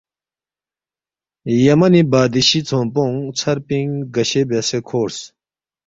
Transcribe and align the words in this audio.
یمنی 1.65 2.01
بادشی 2.11 2.59
ژھونگپونگ 2.67 3.17
ژھر 3.39 3.57
پِنگ 3.67 3.91
رگشے 4.03 4.41
بیاسے 4.49 4.79
کھورس 4.87 5.17